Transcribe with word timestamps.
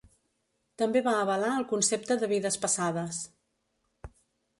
També 0.81 1.03
va 1.07 1.11
avalar 1.25 1.51
el 1.57 1.67
concepte 1.73 2.17
de 2.23 2.29
vides 2.31 2.57
passades. 2.65 3.21